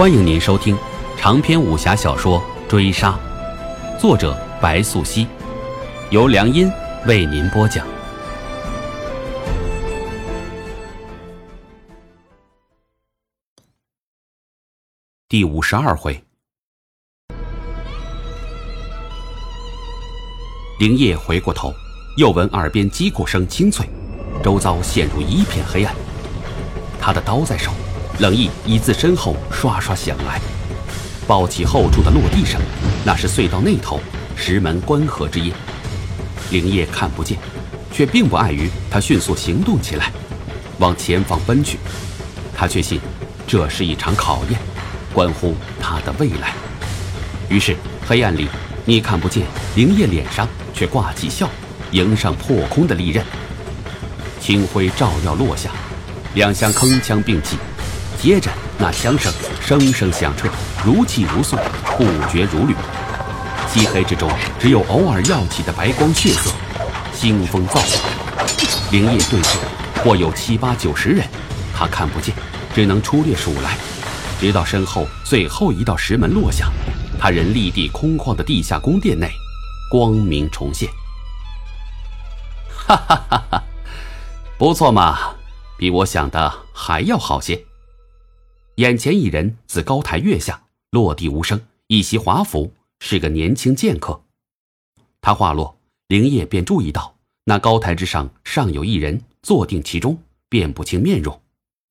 [0.00, 0.74] 欢迎您收听
[1.18, 3.20] 长篇武侠小说《追杀》，
[4.00, 5.26] 作者白素熙，
[6.08, 6.72] 由良音
[7.06, 7.86] 为您播讲。
[15.28, 16.18] 第五十二回，
[20.78, 21.74] 灵叶回过头，
[22.16, 23.86] 又闻耳边击鼓声清脆，
[24.42, 25.94] 周遭陷入一片黑暗。
[26.98, 27.70] 他的刀在手。
[28.20, 30.38] 冷意已自身后刷刷响来，
[31.26, 32.60] 抱起后处的落地声，
[33.02, 33.98] 那是隧道那头
[34.36, 35.50] 石门关合之音。
[36.50, 37.38] 灵叶看不见，
[37.90, 40.12] 却并不碍于他迅速行动起来，
[40.78, 41.78] 往前方奔去。
[42.54, 43.00] 他确信，
[43.46, 44.60] 这是一场考验，
[45.14, 46.52] 关乎他的未来。
[47.48, 47.74] 于是
[48.06, 48.48] 黑暗里，
[48.84, 49.46] 你看不见
[49.76, 51.48] 灵叶脸上却挂起笑，
[51.92, 53.24] 迎上破空的利刃。
[54.38, 55.70] 清辉照耀落下，
[56.34, 57.56] 两相铿锵并起。
[58.20, 60.46] 接着，那枪声声声响彻，
[60.84, 61.56] 如泣如诉，
[61.96, 62.74] 不绝如缕。
[63.72, 66.50] 漆黑之中，只有偶尔耀起的白光血色。
[67.14, 68.60] 腥风躁动，
[68.92, 69.56] 灵叶对峙，
[70.04, 71.26] 或有七八九十人，
[71.74, 72.34] 他看不见，
[72.74, 73.78] 只能粗略数来。
[74.38, 76.70] 直到身后最后一道石门落下，
[77.18, 79.30] 他人立地空旷的地下宫殿内，
[79.90, 80.90] 光明重现。
[82.86, 83.62] 哈哈哈哈，
[84.58, 85.18] 不错嘛，
[85.78, 87.64] 比我想的还要好些。
[88.80, 90.58] 眼前一人自高台跃下，
[90.92, 94.18] 落地无声，一袭华服，是个年轻剑客。
[95.20, 95.78] 他话落，
[96.08, 97.14] 灵叶便注意到
[97.44, 101.38] 那高台之上尚有一人坐定其中，辨不清面容。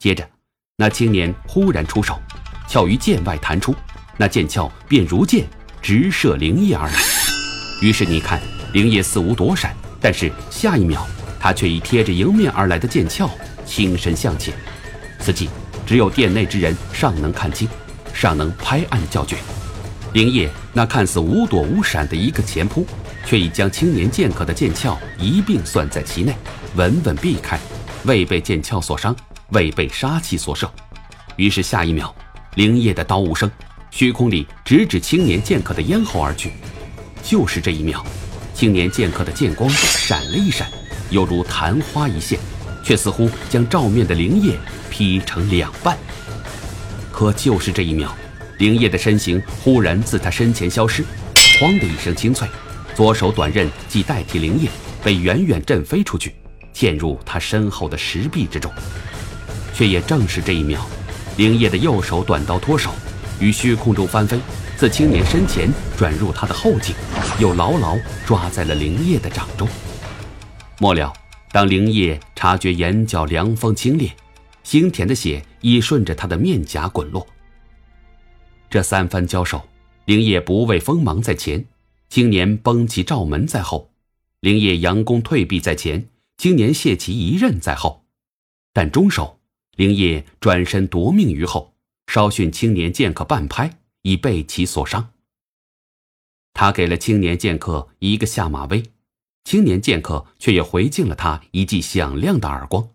[0.00, 0.28] 接着，
[0.76, 2.20] 那青年忽然出手，
[2.66, 3.72] 鞘于剑外弹出，
[4.16, 5.46] 那剑鞘便如箭
[5.80, 6.94] 直射灵叶而来。
[7.80, 11.06] 于是你看，灵叶似无躲闪，但是下一秒，
[11.38, 13.30] 他却已贴着迎面而来的剑鞘
[13.64, 14.52] 轻身向前。
[15.20, 15.48] 此际。
[15.86, 17.68] 只有殿内之人尚能看清，
[18.14, 19.36] 尚能拍案叫绝。
[20.12, 22.86] 灵叶那看似无躲无闪的一个前扑，
[23.24, 26.34] 却已将青年剑客的剑鞘一并算在其内，
[26.76, 27.58] 稳稳避开，
[28.04, 29.16] 未被剑鞘所伤，
[29.50, 30.70] 未被杀气所射。
[31.36, 32.14] 于是下一秒，
[32.56, 33.50] 灵叶的刀无声，
[33.90, 36.52] 虚空里直指青年剑客的咽喉而去。
[37.22, 38.04] 就是这一秒，
[38.54, 40.68] 青年剑客的剑光闪了一闪，
[41.08, 42.38] 犹如昙花一现，
[42.84, 44.58] 却似乎将照面的灵叶。
[44.92, 45.96] 劈成两半，
[47.10, 48.14] 可就是这一秒，
[48.58, 51.02] 灵叶的身形忽然自他身前消失，
[51.34, 52.46] 哐的一声清脆，
[52.94, 54.68] 左手短刃即代替灵叶，
[55.02, 56.34] 被远远震飞出去，
[56.74, 58.70] 嵌入他身后的石壁之中。
[59.72, 60.86] 却也正是这一秒，
[61.38, 62.90] 灵叶的右手短刀脱手，
[63.40, 64.38] 于虚空中翻飞，
[64.76, 66.94] 自青年身前转入他的后颈，
[67.38, 69.66] 又牢牢抓在了灵叶的掌中。
[70.78, 71.10] 末了，
[71.50, 74.10] 当灵叶察觉眼角凉风清冽。
[74.64, 77.26] 腥甜的血已顺着他的面颊滚落。
[78.70, 79.68] 这三番交手，
[80.06, 81.66] 灵叶不畏锋芒在前，
[82.08, 83.90] 青年崩其罩门在后；
[84.40, 86.08] 灵叶佯攻退避在前，
[86.38, 88.04] 青年卸其一刃在后。
[88.72, 89.40] 但终手，
[89.76, 91.74] 灵叶转身夺命于后，
[92.06, 95.12] 稍逊青年剑客半拍，已被其所伤。
[96.54, 98.82] 他给了青年剑客一个下马威，
[99.44, 102.88] 青年剑客却也回敬了他一记响亮的耳光。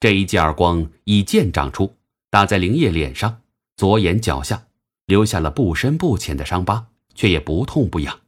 [0.00, 1.96] 这一记耳光以剑长出，
[2.30, 3.42] 打在灵叶脸上、
[3.76, 4.68] 左眼脚下，
[5.06, 8.20] 留下了不深不浅的伤疤，却也不痛不痒。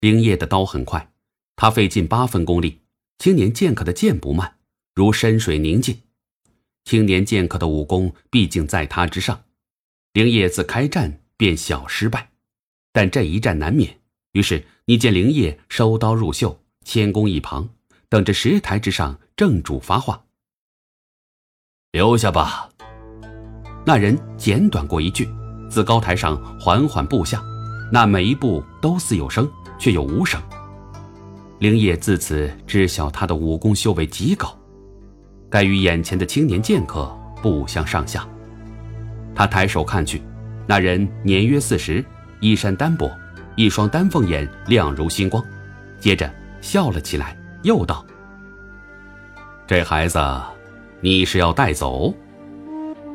[0.00, 1.10] 灵叶的刀很快，
[1.56, 2.80] 他费尽八分功力。
[3.18, 4.58] 青年剑客的剑不慢，
[4.94, 6.02] 如深水宁静。
[6.84, 9.44] 青年剑客的武功毕竟在他之上，
[10.12, 12.30] 灵叶自开战便小失败，
[12.92, 14.00] 但这一战难免。
[14.32, 17.70] 于是你见灵叶收刀入袖，谦恭一旁。
[18.08, 20.22] 等着石台之上正主发话，
[21.92, 22.68] 留下吧。
[23.86, 25.26] 那人简短过一句，
[25.70, 27.42] 自高台上缓缓步下，
[27.90, 30.38] 那每一步都似有声，却又无声。
[31.58, 34.54] 灵叶自此知晓他的武功修为极高，
[35.48, 38.28] 该与眼前的青年剑客不相上下。
[39.34, 40.20] 他抬手看去，
[40.66, 42.04] 那人年约四十，
[42.42, 43.10] 衣衫单薄，
[43.56, 45.42] 一双丹凤眼亮如星光，
[45.98, 46.30] 接着
[46.60, 47.34] 笑了起来。
[47.62, 48.04] 又道
[49.70, 50.18] ：“这孩子，
[51.00, 52.12] 你是要带走？”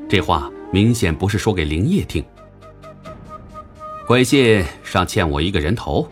[0.08, 2.24] 这话明显不是说给灵叶听。
[4.08, 6.08] 贵信尚欠我一个人头，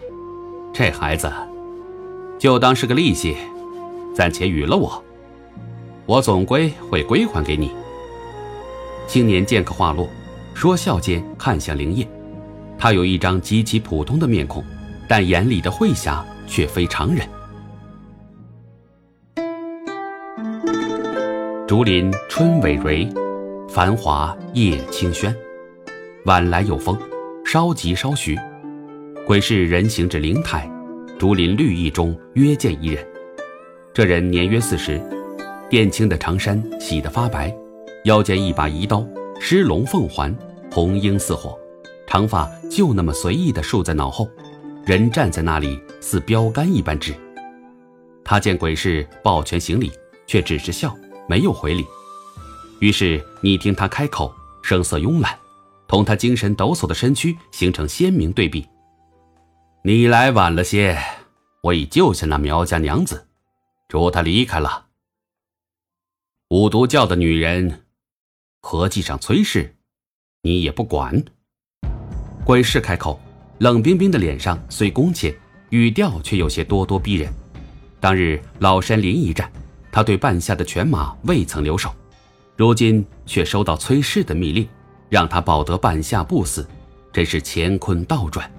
[0.73, 1.31] 这孩子
[2.37, 3.37] 就当是个利息，
[4.13, 5.01] 暂且与了我，
[6.05, 7.71] 我总归会归还给你。
[9.07, 10.09] 青年剑客话落，
[10.53, 12.05] 说笑间看向灵叶，
[12.77, 14.61] 他有一张极其普通的面孔，
[15.07, 17.25] 但眼里的慧霞却非常人。
[21.73, 23.11] 竹林春葳蕤，
[23.67, 25.35] 繁华夜清轩，
[26.25, 26.95] 晚来有风，
[27.43, 28.37] 稍急稍徐。
[29.25, 30.69] 鬼市人行至灵台，
[31.17, 33.03] 竹林绿意中约见一人。
[33.91, 35.01] 这人年约四十，
[35.71, 37.51] 靛青的长衫洗得发白，
[38.03, 39.03] 腰间一把仪刀，
[39.39, 40.31] 狮龙凤环，
[40.71, 41.57] 红缨似火，
[42.05, 44.29] 长发就那么随意地竖在脑后，
[44.85, 47.15] 人站在那里似标杆一般直。
[48.23, 49.91] 他见鬼市抱拳行礼，
[50.27, 50.95] 却只是笑，
[51.27, 51.85] 没有回礼。
[52.79, 55.37] 于是你听他开口，声色慵懒，
[55.87, 58.67] 同他精神抖擞的身躯形成鲜明对比。
[59.83, 60.97] 你来晚了些，
[61.61, 63.27] 我已救下那苗家娘子，
[63.87, 64.87] 助她离开了。
[66.49, 67.85] 五毒教的女人，
[68.61, 69.75] 合计上崔氏，
[70.41, 71.23] 你也不管。
[72.45, 73.19] 鬼氏开口，
[73.59, 75.37] 冷冰冰的脸上虽恭切，
[75.69, 77.33] 语调却有些咄咄逼人。
[77.99, 79.51] 当日老山林一战，
[79.93, 81.93] 他对半夏的犬马未曾留手。
[82.57, 84.67] 如今却收到崔氏的密令，
[85.07, 86.67] 让他保得半夏不死，
[87.11, 88.51] 真是乾坤倒转。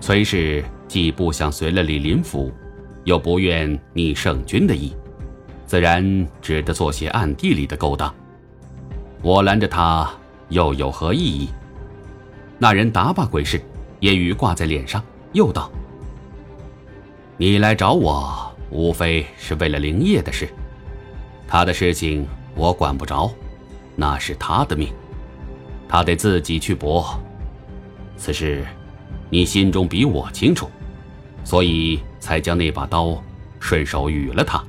[0.00, 2.52] 崔氏既不想随了李林甫，
[3.02, 4.94] 又不愿逆圣君的意，
[5.66, 8.14] 自然只得做些暗地里的勾当。
[9.22, 10.08] 我拦着他，
[10.50, 11.48] 又有何意义？
[12.58, 13.60] 那人打把鬼事，
[14.00, 15.02] 烟雨挂在脸上，
[15.32, 15.68] 又道
[17.36, 20.48] ：“你来找我，无非是为了灵业的事。”
[21.48, 23.30] 他的事情我管不着，
[23.96, 24.92] 那是他的命，
[25.88, 27.18] 他得自己去搏。
[28.16, 28.66] 此事
[29.30, 30.70] 你心中比我清楚，
[31.44, 33.22] 所以才将那把刀
[33.58, 34.62] 顺手与了他，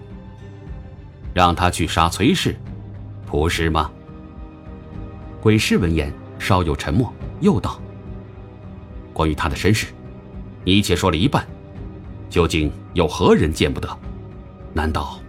[1.34, 2.56] 让他去杀崔氏，
[3.25, 3.92] 不是吗？
[5.42, 7.80] 鬼氏闻言稍有沉默，又道
[9.12, 9.88] ：“关于他的身世，
[10.63, 11.46] 你且说了一半，
[12.30, 13.88] 究竟有何人见不得？
[14.74, 15.19] 难道？”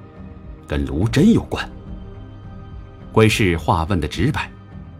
[0.66, 1.68] 跟卢真有关。
[3.12, 4.48] 鬼氏话问的直白，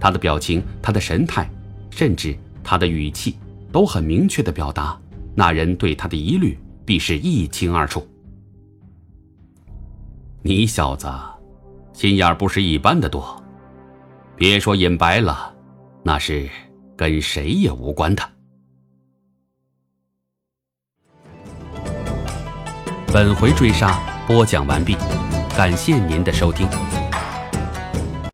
[0.01, 1.49] 他的表情、他的神态，
[1.91, 3.39] 甚至他的语气，
[3.71, 5.01] 都很明确的表达，
[5.33, 8.05] 那人对他的疑虑必是一清二楚。
[10.43, 11.09] 你小子，
[11.93, 13.41] 心眼不是一般的多，
[14.35, 15.55] 别说隐白了，
[16.03, 16.49] 那是
[16.97, 18.23] 跟谁也无关的。
[23.13, 24.97] 本回追杀播讲完毕。
[25.57, 26.69] 感谢您的收听。